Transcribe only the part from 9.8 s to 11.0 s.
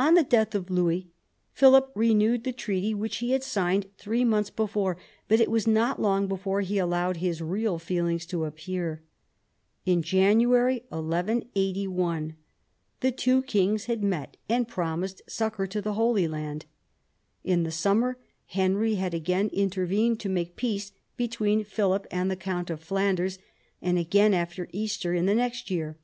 In January